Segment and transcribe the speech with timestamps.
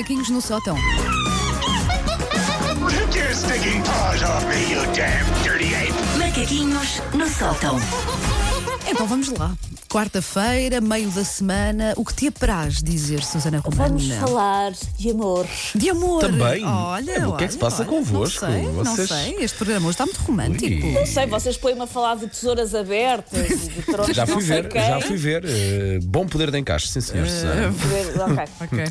[0.00, 0.76] macaquinhos no sótão.
[6.18, 7.78] Macaquinhos no sótão.
[8.90, 9.54] Então vamos lá.
[9.88, 14.20] Quarta-feira, meio da semana, o que te apraz dizer, Susana Vamos Romana?
[14.26, 15.46] falar de amor.
[15.74, 16.20] De amor.
[16.20, 16.64] Também?
[16.64, 18.44] Olha, É, o que é que se passa olha, convosco?
[18.46, 19.36] Não sei, Vocês- não sei.
[19.44, 20.86] Este programa hoje está muito romântico.
[20.86, 20.92] Ui.
[20.92, 24.42] Não sei, vocês põem-me a falar de tesouras abertas e de tronos Já de fui
[24.42, 24.80] ver, quem.
[24.80, 25.44] já fui ver.
[25.44, 27.26] eh, bom poder de encaixe, sim senhor.
[27.26, 28.44] Ver- ok.
[28.60, 28.84] Ok.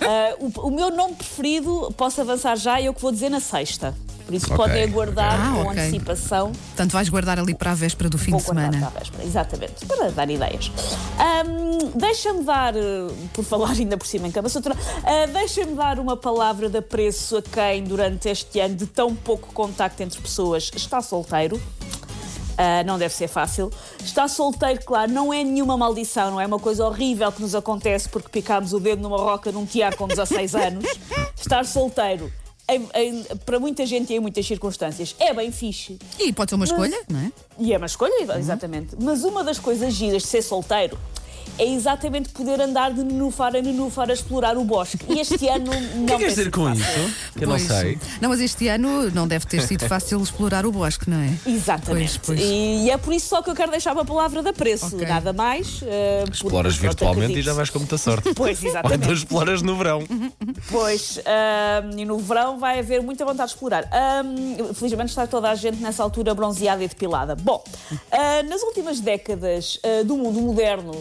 [0.00, 3.40] Ah, o, o meu nome preferido, posso avançar já, é o que vou dizer na
[3.40, 3.94] sexta.
[4.34, 5.44] Por isso Ok, podem aguardar ok.
[5.62, 5.82] com Ah, ok.
[5.82, 6.52] antecipação.
[6.52, 8.76] Portanto, vais guardar ali para a véspera do fim Vou de semana.
[8.78, 10.72] para a véspera, exatamente, para dar ideias.
[11.18, 12.80] Ahm, deixa-me dar, eh,
[13.32, 17.36] por falar ainda por cima em cama sutura, ah, deixa-me dar uma palavra de apreço
[17.36, 21.60] a quem, durante este ano de tão pouco contacto entre pessoas, está solteiro.
[22.56, 23.70] Ah, não deve ser fácil.
[24.04, 28.08] Está solteiro, claro, não é nenhuma maldição, não é uma coisa horrível que nos acontece
[28.08, 30.84] porque picámos o dedo numa roca num tiago com 16 anos.
[31.36, 32.32] Estar solteiro,
[32.68, 35.98] em- em- para muita gente e em muitas circunstâncias, é bem fixe.
[36.18, 37.32] E pode ser uma escolha, não é?
[37.58, 38.96] E é uma escolha, exatamente.
[39.00, 40.98] Mas uma das coisas giras de ser solteiro
[41.58, 44.98] é exatamente poder andar de nenúfar a nenúfar a explorar o bosque.
[45.08, 46.82] E este ano não O que é queres dizer com fácil.
[46.82, 47.14] isso?
[47.38, 47.98] Que eu não sei.
[48.20, 51.32] Não, mas este ano não deve ter sido fácil explorar o bosque, não é?
[51.46, 52.18] Exatamente.
[52.24, 52.40] Pois, pois.
[52.40, 54.94] E é por isso só que eu quero deixar uma palavra de apreço.
[54.96, 55.06] Ok.
[55.06, 55.80] Nada mais.
[55.82, 58.32] eh, porque, Exploras pronto, virtualmente e já vais com muita sorte.
[58.34, 59.12] Pois, Ou então exatamente.
[59.12, 60.02] exploras no verão.
[60.70, 63.88] Pois, ahm, e no verão vai haver muita vontade de explorar.
[63.92, 67.34] Ahm, felizmente está toda a gente nessa altura bronzeada e depilada.
[67.36, 67.62] Bom,
[68.10, 70.92] ah, nas últimas décadas ah, do mundo moderno,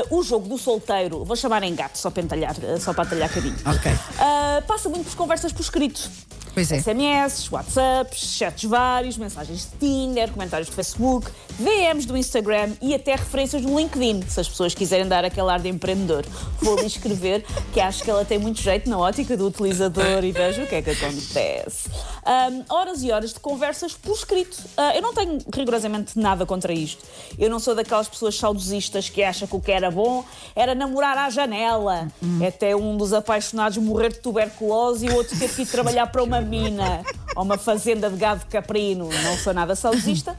[0.00, 3.04] ah, o jogo do solteiro, vou chamar em gato, só para entalhar, ah, só para
[3.04, 3.90] atalhar caminho, Ok.
[4.18, 6.10] ah, passa muito por conversas por escrito.
[6.52, 6.80] Pois é.
[6.80, 13.12] SMS, WhatsApps, chats vários, mensagens de Tinder, comentários do Facebook, VMs do Instagram e até
[13.14, 16.24] referências no LinkedIn, se as pessoas quiserem dar aquele ar de empreendedor.
[16.60, 20.62] Vou-lhe escrever que acho que ela tem muito jeito na ótica do utilizador e vejo
[20.62, 21.88] o que é que acontece.
[22.24, 24.58] Ahm, horas e horas de conversas por escrito.
[24.76, 27.02] Ah, eu não tenho rigorosamente nada contra isto.
[27.38, 30.24] Eu não sou daquelas pessoas saudosistas que acham que o que era bom
[30.54, 32.08] era namorar à janela.
[32.46, 36.22] Até um dos apaixonados morrer de tuberculose e o outro ter que ir trabalhar para
[36.22, 37.02] uma mina
[37.34, 39.08] ou uma fazenda de gado caprino.
[39.22, 40.36] Não sou nada saudosista.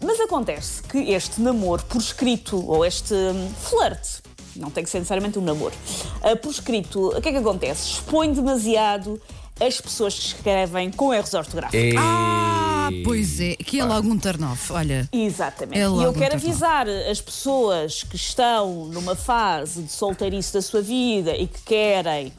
[0.00, 4.22] Mas acontece que este namoro por escrito, ou este hum, flerte,
[4.54, 5.74] não tem que ser necessariamente um namoro,
[6.22, 7.92] ah, por escrito, o que é que acontece?
[7.92, 9.20] Expõe demasiado
[9.60, 11.80] as pessoas que escrevem com erros ortográficos.
[11.80, 13.56] Ei, Ah, pois é.
[13.56, 14.72] Que é logo um turn-off.
[14.72, 15.08] Olha.
[15.12, 15.78] Exatamente.
[15.78, 16.46] É e eu um quero turn-off.
[16.46, 22.32] avisar as pessoas que estão numa fase de solteirice da sua vida e que querem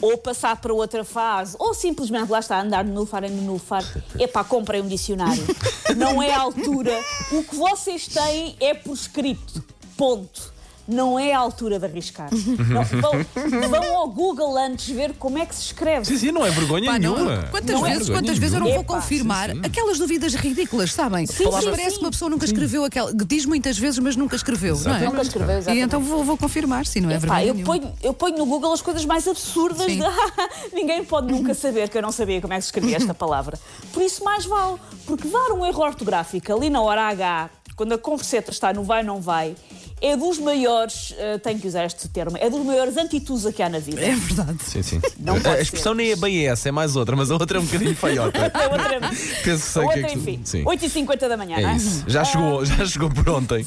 [0.00, 3.84] ou passar para outra fase, ou simplesmente lá está, andar de nufar em nufar,
[4.18, 5.44] epá, comprem um dicionário.
[5.96, 6.98] Não é a altura.
[7.30, 9.62] O que vocês têm é por escrito.
[9.96, 10.52] Ponto.
[10.86, 12.28] Não é a altura de arriscar.
[12.32, 16.04] Não, vão, vão ao Google antes ver como é que se escreve.
[16.04, 17.48] Sim, sim, não é vergonha Pá, não, nenhuma.
[17.50, 20.92] quantas Não é vezes, vergonha quantas vezes eu não vou Epá, confirmar aquelas dúvidas ridículas,
[20.92, 21.26] sabem?
[21.26, 21.96] Sim, sim, Parece sim.
[21.98, 23.12] que uma pessoa nunca escreveu aquela.
[23.14, 25.04] Diz muitas vezes, mas nunca escreveu, não é?
[25.04, 25.84] Nunca escreveu, E exatamente.
[25.84, 27.44] então vou, vou confirmar, se não é vergonha.
[27.44, 27.72] eu, nenhuma.
[27.78, 29.86] ponho, eu ponho no Google as coisas mais absurdas.
[29.86, 29.98] Sim.
[30.00, 30.04] De...
[30.74, 33.58] Ninguém pode nunca saber que eu não sabia como é que se escrevia esta palavra.
[33.92, 34.78] Por isso, mais vale.
[35.06, 37.50] Porque dar um erro ortográfico ali na hora H,
[37.82, 39.56] quando a converseta está no vai, não vai,
[40.00, 43.68] é dos maiores, eh, tenho que usar este termo, é dos maiores antitusa que há
[43.68, 44.00] na vida.
[44.00, 44.62] É verdade.
[44.62, 45.00] Sim, sim.
[45.18, 47.64] Não a expressão nem é bem essa, é mais outra, mas a outra é um
[47.64, 48.52] bocadinho feiota.
[48.54, 49.00] A outra,
[49.42, 50.64] Penso a que outra é que tu- enfim, Sim.
[50.64, 51.76] 8h50 da manhã, não É é?
[51.76, 52.04] isso.
[52.06, 53.66] Já chegou, já chegou por ontem.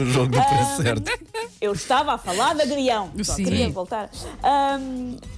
[0.00, 1.10] O jogo do preço certo.
[1.60, 3.10] Eu estava a falar de agrião.
[3.24, 3.42] Só Sim.
[3.44, 4.08] queria voltar.
[4.12, 5.28] Dif-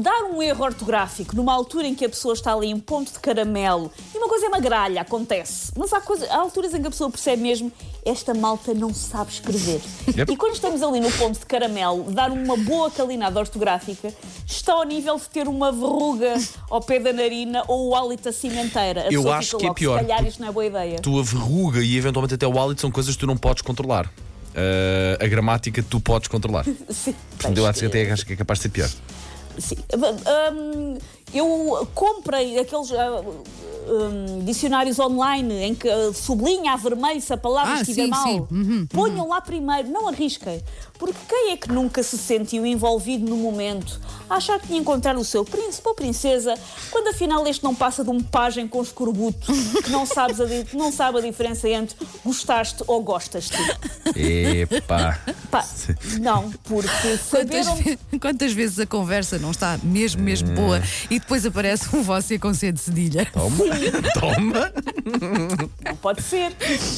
[0.00, 3.18] dar um erro ortográfico numa altura em que a pessoa está ali em ponto de
[3.18, 5.72] caramelo e uma coisa é uma gralha, acontece.
[5.76, 7.70] Mas há, coisa, há alturas em que a pessoa percebe mesmo
[8.04, 9.80] esta malta não sabe escrever.
[10.16, 10.32] Yep.
[10.32, 14.12] E quando estamos ali no ponto de caramelo, dar uma boa calinada ortográfica
[14.46, 16.34] está ao nível de ter uma verruga
[16.68, 19.02] ao pé da narina ou o hálito da cimenteira.
[19.02, 20.98] A Eu acho que é logo, pior, Se calhar isto não é boa ideia.
[21.00, 24.10] Tu a verruga e eventualmente até o hálito são coisas que tu não podes controlar.
[24.54, 26.64] Ah, a gramática tu podes controlar.
[26.90, 28.90] Sim, Portanto, eu acho que até acho que é capaz de ser pior.
[29.58, 29.76] Sim.
[30.54, 30.98] Hum,
[31.34, 33.22] eu comprei aqueles ah,
[33.88, 38.24] hum, dicionários online em que sublinha a vermelho se a palavra Ah, estiver sim, mal.
[38.24, 38.46] sim.
[38.50, 40.62] Uhum, Ponham lá primeiro, não arrisquem.
[41.02, 44.00] Porque quem é que nunca se sentiu envolvido no momento
[44.30, 46.54] a achar que tinha encontrado o seu príncipe ou princesa,
[46.92, 49.52] quando afinal este não passa de um pajem com escorbuto
[49.82, 50.44] que não, sabes a
[50.74, 53.56] não sabe a diferença entre gostaste ou gostas-te?
[54.14, 55.18] Epá.
[55.50, 55.66] Pá,
[56.20, 60.80] não, porque saber Quantas, onde ve- quantas vezes a conversa não está mesmo, mesmo boa
[61.10, 63.26] e depois aparece um você com C de cedilha?
[63.32, 63.64] Toma,
[64.14, 64.72] toma.
[65.84, 66.52] Não pode ser.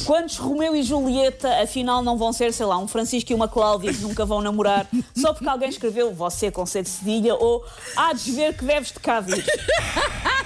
[0.05, 3.93] Quantos Romeu e Julieta, afinal, não vão ser, sei lá, um Francisco e uma Cláudia
[3.93, 7.63] que nunca vão namorar só porque alguém escreveu você com C de cedilha ou
[7.95, 9.43] há de ver que deves de cá vir.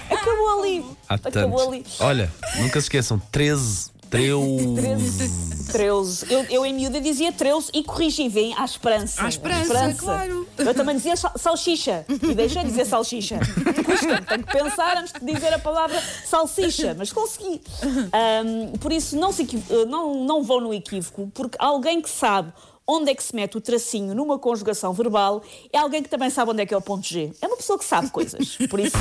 [0.09, 0.85] Acabou ali.
[1.07, 1.67] Há Acabou tantos.
[1.67, 1.85] ali.
[1.99, 3.91] Olha, nunca se esqueçam, 13.
[4.09, 5.49] 13.
[5.69, 6.25] 13.
[6.25, 6.25] Treuze.
[6.29, 9.23] Eu, eu em miúda dizia treuze e corrigi, vem à esperança.
[9.23, 10.47] À esperança, claro.
[10.57, 13.39] Eu também dizia sal- salsicha e deixei de dizer salsicha.
[13.85, 17.61] Custa-me, tenho que pensar antes de dizer a palavra salsicha, mas consegui.
[18.11, 22.51] Ahm, por isso, não, se eh, não, não vou no equívoco, porque alguém que sabe
[22.91, 26.51] onde é que se mete o tracinho numa conjugação verbal é alguém que também sabe
[26.51, 27.31] onde é que é o ponto G.
[27.41, 28.57] É uma pessoa que sabe coisas.
[28.67, 28.97] Por isso,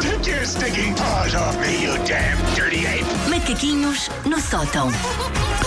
[0.00, 3.04] Take your paws off me, you damn dirty ape!
[3.28, 4.90] Macaquinhos no sótão.